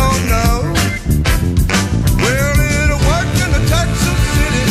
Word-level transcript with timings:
Oh 0.00 0.14
no. 0.34 0.48
Well, 2.22 2.54
it'll 2.74 3.02
work 3.06 3.32
in 3.44 3.50
the 3.56 3.62
Texas 3.70 4.18
City, 4.34 4.66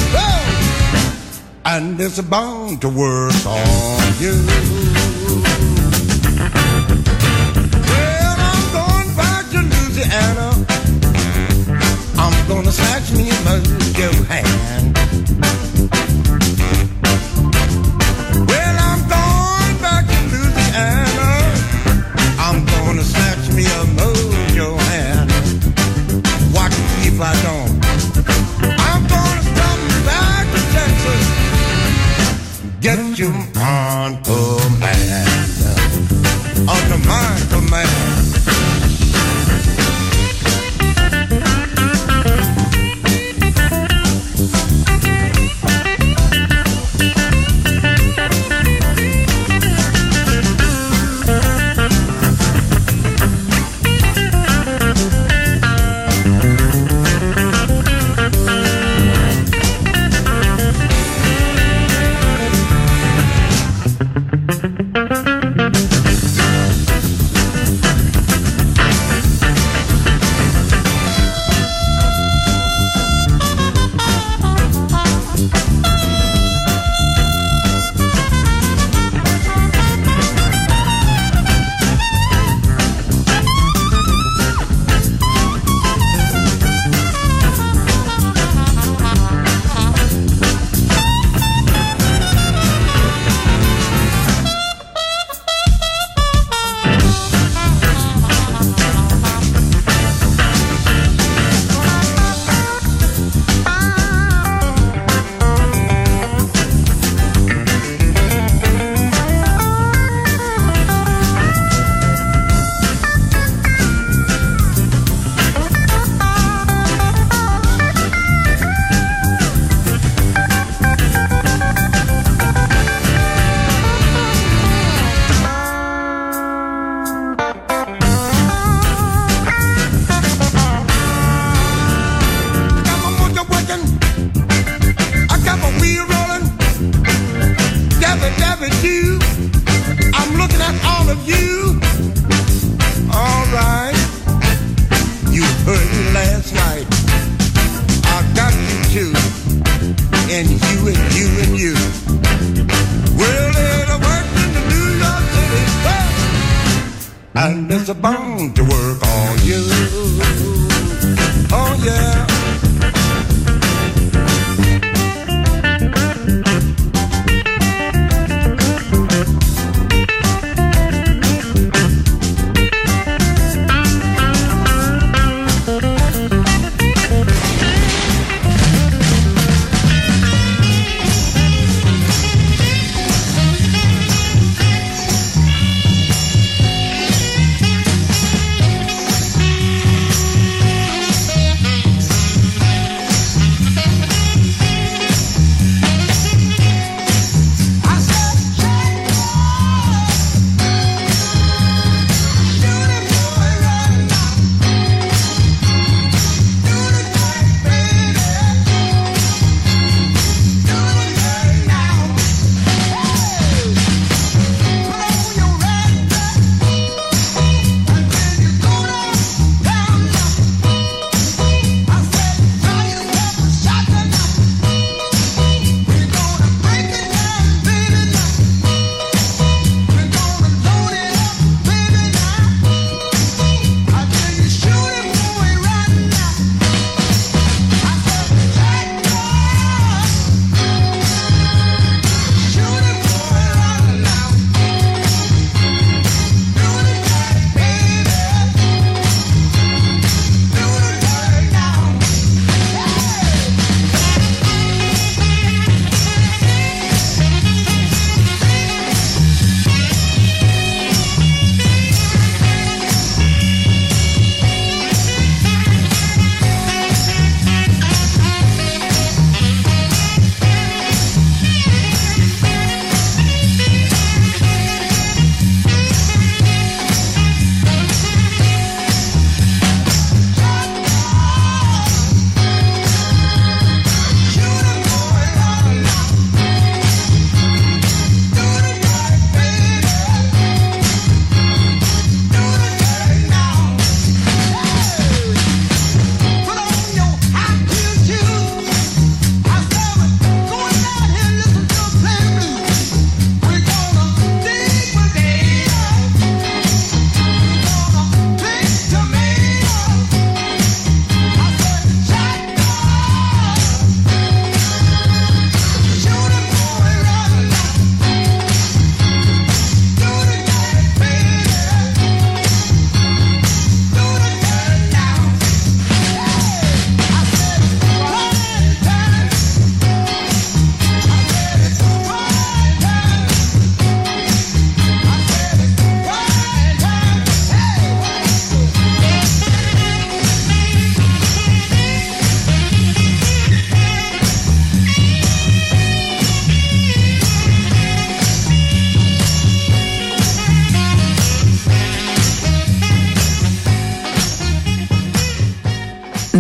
and 1.66 2.00
it's 2.02 2.20
bound 2.22 2.82
to 2.82 2.90
work 2.90 3.46
on 3.46 4.14
you. 4.20 4.67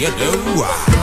you 0.00 0.10
do? 0.16 0.97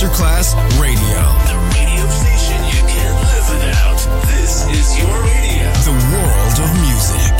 Masterclass 0.00 0.54
Radio. 0.80 1.20
The 1.44 1.58
radio 1.76 2.08
station 2.08 2.60
you 2.72 2.80
can't 2.88 3.16
live 3.28 3.46
without. 3.50 4.00
This 4.26 4.64
is 4.68 4.98
your 4.98 5.14
radio. 5.22 5.68
The 5.84 5.92
world 6.08 6.56
of 6.64 6.70
music. 6.80 7.36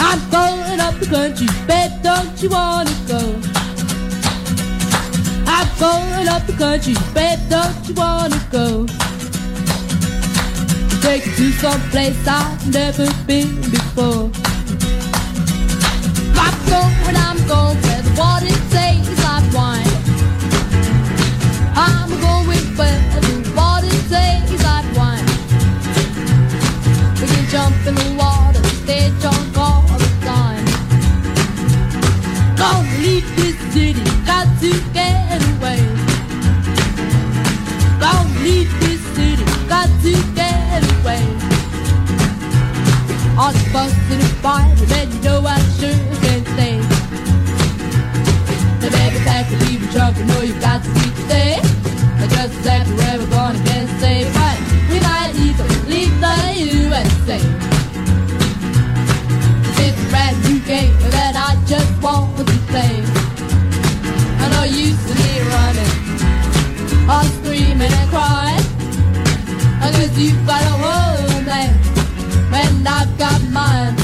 I'm 0.00 0.20
going 0.30 0.80
up 0.80 0.94
the 0.98 1.06
country, 1.06 1.48
bet 1.66 2.02
don't 2.02 2.42
you 2.42 2.48
wanna 2.48 2.90
go? 3.06 3.20
I'm 5.46 5.68
going 5.78 6.13
up 6.28 6.46
the 6.46 6.52
country, 6.52 6.94
bet 7.12 7.38
don't 7.48 7.88
you 7.88 7.94
wanna 7.94 8.40
go? 8.50 8.86
Take 11.02 11.26
you 11.26 11.32
to 11.36 11.52
some 11.52 11.80
place 11.90 12.16
I've 12.26 12.72
never 12.72 13.06
been 13.26 13.60
before. 13.70 14.30
I'm 16.44 16.56
going, 16.70 17.16
I'm 17.16 17.38
going 17.46 17.78
where 17.84 18.02
the 18.02 18.14
water 18.16 18.54
tastes 18.70 19.24
like 19.24 19.52
wine. 19.52 19.96
I'm 21.74 22.10
going 22.20 22.64
where 22.78 23.20
the 23.20 23.52
water 23.56 23.88
tastes 24.08 24.62
like 24.64 24.88
wine. 24.96 25.26
We 27.20 27.26
can 27.26 27.44
jump 27.50 27.86
in 27.86 27.94
the 27.94 28.14
water, 28.18 28.62
stay 28.82 29.10
drunk 29.20 29.58
all 29.58 29.82
the 29.98 30.10
time. 30.24 30.64
Gonna 32.56 33.02
leave 33.02 33.28
this 33.36 33.56
city, 33.72 34.04
got 34.24 34.46
to 34.60 34.70
get 34.92 35.23
On 43.36 43.52
the 43.52 43.68
bus 43.72 43.92
in 44.12 44.20
a 44.20 44.30
fire, 44.42 44.72
then 44.86 45.10
you 45.10 45.20
know 45.22 45.42
I 45.44 45.58
sure 45.74 45.90
can 46.22 46.46
stay. 46.54 46.78
The 48.78 48.88
baby 48.94 49.18
pack 49.26 49.48
to 49.50 49.56
leave 49.66 49.82
you 49.82 49.90
drunk, 49.90 50.16
you 50.18 50.24
know 50.26 50.40
you 50.42 50.54
got 50.60 50.84
to 50.84 50.90
be 50.94 51.06
today. 51.18 51.58
I 52.22 52.28
just 52.30 52.54
where 52.94 53.18
we're 53.18 53.26
gonna 53.30 53.58
get 53.64 53.88
safe, 53.98 54.32
but 54.32 54.56
we 54.88 55.00
might 55.00 55.34
even 55.34 55.66
leave 55.90 56.14
the 56.22 56.34
USA. 56.78 57.40
It's 59.82 59.98
a 59.98 60.08
brand 60.10 60.36
new 60.46 60.60
game 60.60 60.94
that 61.10 61.34
I 61.34 61.58
just 61.66 61.90
want 62.00 62.38
to 62.38 62.44
play. 62.70 63.02
I 64.38 64.46
know 64.54 64.62
you 64.62 64.94
see 64.94 65.18
me 65.18 65.42
running, 65.50 65.92
all 67.10 67.26
screaming 67.42 67.92
and 67.92 68.10
crying. 68.10 68.62
I 69.82 69.90
guess 69.90 70.16
you've 70.16 70.46
got 70.46 70.62
a 70.62 70.74
homeland, 70.84 71.83
and 72.54 72.86
I've 72.86 73.18
got 73.18 73.42
mine. 73.50 74.03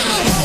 I 0.00 0.37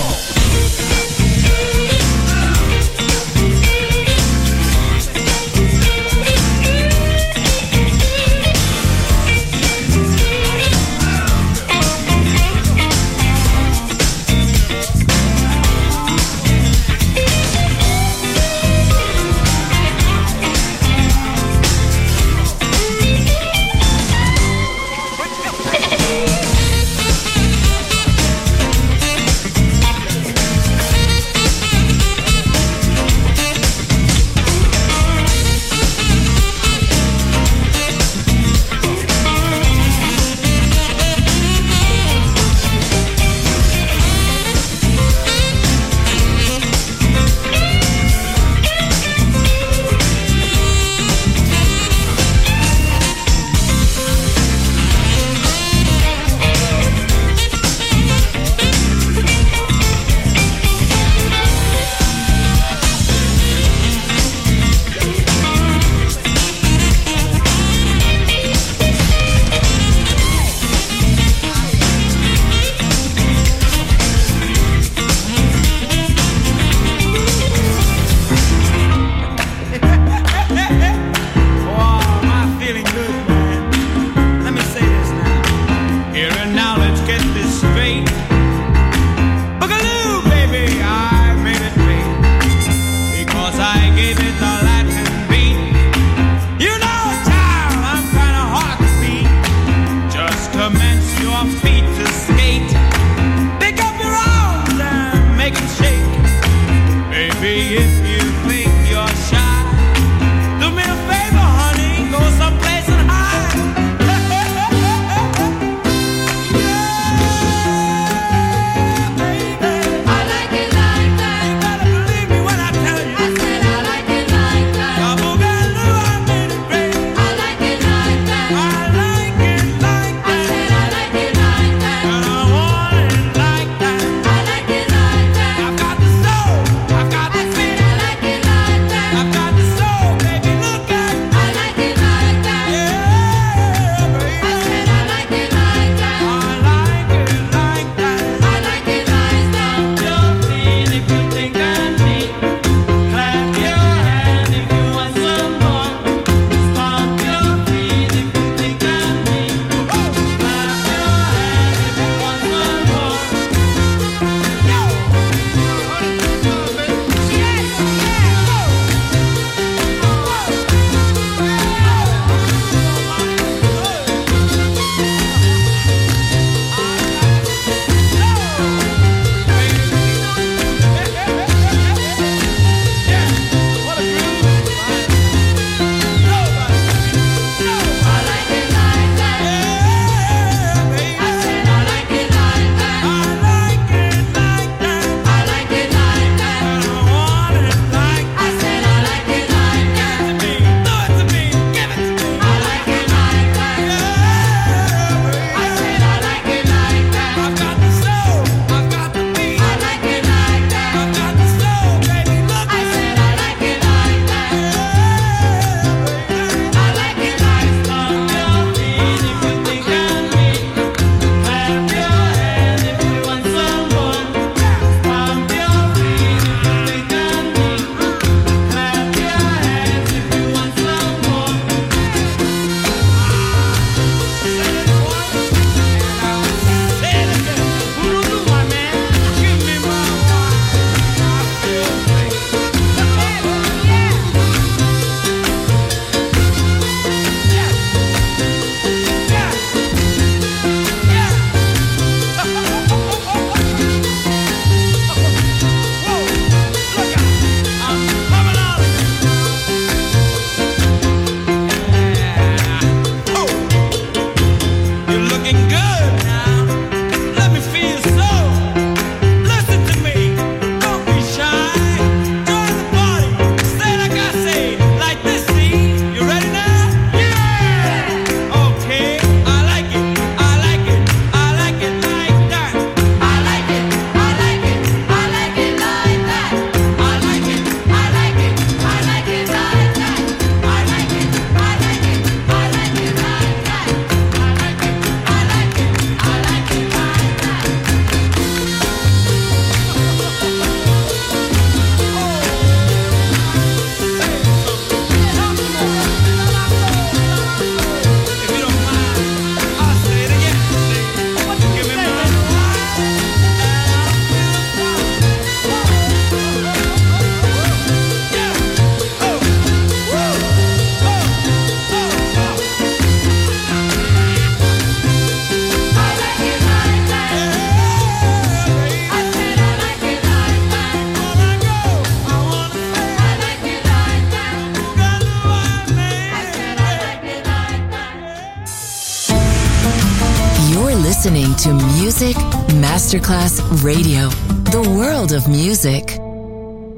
Music 342.03 342.35
Masterclass 342.83 343.61
Radio. 343.81 344.27
The 344.75 344.81
world 344.99 345.31
of 345.31 345.47
music. 345.47 346.19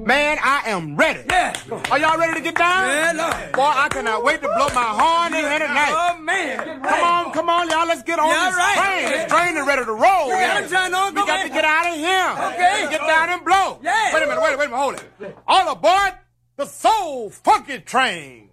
Man, 0.03 0.39
I 0.41 0.63
am 0.65 0.95
ready. 0.95 1.21
Yeah. 1.29 1.53
Are 1.91 1.99
y'all 1.99 2.17
ready 2.17 2.33
to 2.33 2.41
get 2.41 2.55
down? 2.55 2.89
Yeah, 2.89 3.11
Lord. 3.13 3.51
Boy, 3.53 3.61
I 3.85 3.87
cannot 3.89 4.23
wait 4.23 4.41
to 4.41 4.47
blow 4.47 4.67
my 4.73 4.81
horn 4.97 5.35
in 5.35 5.45
here 5.45 5.59
tonight. 5.59 5.93
Oh, 5.93 6.17
man. 6.23 6.81
Come 6.81 7.03
on, 7.03 7.33
come 7.33 7.49
on, 7.49 7.69
y'all. 7.69 7.85
Let's 7.85 8.01
get 8.01 8.17
on 8.17 8.29
Yeah, 8.29 8.45
this 8.49 8.55
right. 8.55 8.77
train. 8.81 9.11
This 9.11 9.31
train 9.31 9.57
is 9.57 9.67
ready 9.67 9.85
to 9.85 9.91
roll. 9.93 10.27
Yeah, 10.29 10.65
man. 10.71 10.95
I'm 10.95 11.13
We 11.13 11.21
go 11.21 11.27
got 11.27 11.37
back. 11.37 11.47
to 11.49 11.53
get 11.53 11.65
out 11.65 11.85
of 11.85 11.95
here. 12.01 12.29
Okay. 12.49 12.87
Get 12.89 13.01
down 13.05 13.29
and 13.29 13.45
blow. 13.45 13.77
Yeah. 13.83 14.11
Wait 14.11 14.23
a 14.23 14.25
minute, 14.25 14.41
wait 14.41 14.53
a 14.55 14.57
minute, 14.57 14.75
hold 14.75 14.95
it. 14.95 15.37
All 15.47 15.71
aboard 15.71 16.13
the 16.57 16.65
Soul 16.65 17.29
Funky 17.29 17.77
Train. 17.77 18.49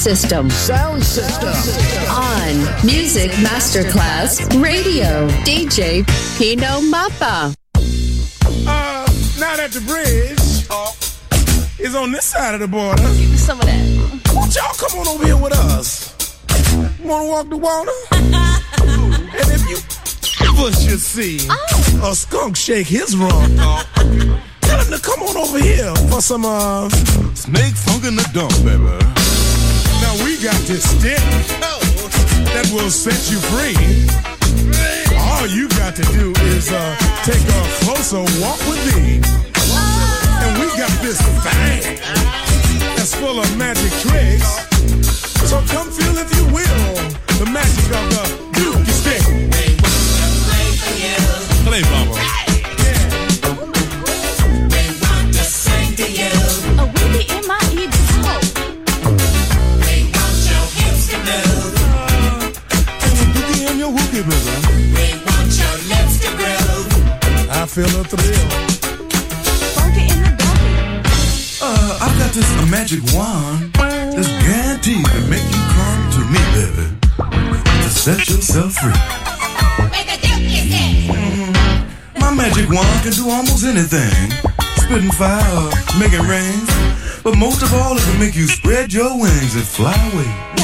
System. 0.00 0.48
Sound 0.48 1.04
System. 1.04 1.48
On 2.08 2.86
Music 2.86 3.30
Masterclass 3.32 4.40
Radio, 4.62 5.28
DJ 5.44 6.06
Pino 6.38 6.80
Mappa. 6.90 7.54
Uh, 8.66 9.04
now 9.38 9.56
that 9.56 9.70
the 9.72 9.82
bridge 9.82 10.40
is 11.78 11.94
on 11.94 12.12
this 12.12 12.24
side 12.24 12.54
of 12.54 12.60
the 12.60 12.66
border, 12.66 13.02
Give 13.02 13.30
me 13.30 13.36
some 13.36 13.60
of 13.60 13.66
that. 13.66 14.32
won't 14.34 14.54
y'all 14.54 14.72
come 14.78 14.98
on 15.00 15.06
over 15.08 15.26
here 15.26 15.36
with 15.36 15.52
us? 15.52 16.16
Wanna 17.04 17.28
walk 17.28 17.50
the 17.50 17.58
water? 17.58 17.92
and 18.12 19.50
if 19.52 19.68
you 19.68 19.76
ever 20.48 20.72
should 20.76 21.00
see 21.00 21.46
a 22.02 22.14
skunk 22.14 22.56
shake 22.56 22.86
his 22.86 23.14
rump, 23.14 23.54
tell 24.62 24.80
him 24.80 24.90
to 24.90 25.00
come 25.02 25.20
on 25.24 25.36
over 25.36 25.58
here 25.58 25.94
for 26.08 26.22
some 26.22 26.46
uh 26.46 26.88
Snake 27.34 27.74
funk 27.74 28.04
in 28.06 28.16
the 28.16 28.26
dump, 28.32 28.52
baby. 28.64 29.29
Now 30.00 30.14
we 30.24 30.36
got 30.42 30.58
this 30.66 30.84
stick 30.84 31.20
that 32.54 32.68
will 32.72 32.90
set 32.90 33.30
you 33.30 33.38
free. 33.52 33.76
All 35.18 35.46
you 35.46 35.68
got 35.80 35.94
to 35.96 36.02
do 36.12 36.32
is 36.52 36.72
uh, 36.72 36.96
take 37.24 37.40
a 37.40 37.62
closer 37.84 38.22
walk 38.40 38.58
with 38.68 38.80
me. 38.92 39.20
And 40.42 40.52
we 40.58 40.66
got 40.76 40.92
this 41.00 41.20
thing 41.44 42.00
that's 42.96 43.14
full 43.14 43.38
of 43.40 43.48
magic 43.56 43.92
tricks. 44.00 44.66
So 45.48 45.60
come 45.72 45.90
feel, 45.90 46.16
if 46.18 46.30
you 46.36 46.44
will, 46.52 46.94
the 47.38 47.48
magic 47.50 47.86
of 47.96 48.04
the 48.14 48.24
Dookie 48.56 48.96
stick. 49.00 49.22
Play, 51.64 51.82
mama. 51.90 52.19
Dookie 64.20 65.12
and 65.40 65.52
your 65.56 65.74
wookie, 65.88 66.36
baby. 66.36 67.50
I 67.50 67.64
feel 67.66 67.88
a 68.00 68.04
thrill. 68.04 68.48
Funky 69.76 70.12
in 70.12 70.20
the 70.22 70.30
donkey. 70.36 70.72
Uh, 71.62 71.98
I 72.00 72.08
got 72.18 72.32
this 72.32 72.48
magic 72.70 73.00
wand 73.14 73.72
that's 73.74 74.28
guaranteed 74.44 75.06
to 75.06 75.20
make 75.28 75.42
you 75.42 75.62
come 75.72 76.00
to 76.12 76.20
me, 76.28 76.40
baby. 76.52 76.86
To 77.82 77.88
set 77.88 78.28
yourself 78.28 78.74
free. 78.74 78.92
Mhm. 81.08 82.20
My 82.20 82.30
magic 82.34 82.68
wand 82.68 83.02
can 83.02 83.12
do 83.12 83.30
almost 83.30 83.64
anything. 83.64 84.32
Spitting 84.76 85.12
fire, 85.12 85.70
making 85.98 86.26
rain. 86.28 86.60
But 87.22 87.36
most 87.36 87.62
of 87.62 87.72
all, 87.72 87.96
it 87.96 88.02
can 88.02 88.18
make 88.18 88.34
you 88.36 88.46
spread 88.48 88.92
your 88.92 89.16
wings 89.18 89.54
and 89.54 89.64
fly 89.64 89.94
away. 90.12 90.59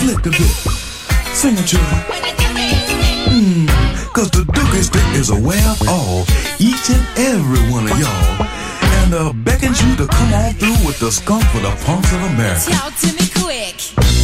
Flicked 0.00 0.26
a 0.26 0.30
bit. 0.30 0.54
Sing 1.34 1.54
it, 1.56 1.66
children. 1.66 2.00
Hmm, 3.30 3.66
cause 4.12 4.30
the 4.30 4.44
dookie 4.52 4.82
stick 4.82 5.04
is 5.14 5.30
aware 5.30 5.68
of 5.70 5.88
all, 5.88 6.22
each 6.58 6.90
and 6.90 7.04
every 7.18 7.60
one 7.70 7.84
of 7.90 7.98
y'all. 7.98 8.46
And 9.02 9.14
uh, 9.14 9.32
beckons 9.32 9.82
you 9.82 9.96
to 9.96 10.06
come 10.06 10.32
on 10.32 10.52
through 10.54 10.86
with 10.86 10.98
the 11.00 11.10
skunk 11.10 11.44
for 11.46 11.58
the 11.60 11.74
punks 11.84 12.12
of 12.12 12.22
America. 12.22 12.70
Talk 12.70 12.94
to 12.96 13.06
me 13.12 13.28
quick. 13.34 14.23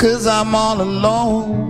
Cause 0.00 0.26
I'm 0.26 0.54
all 0.54 0.80
alone. 0.80 1.69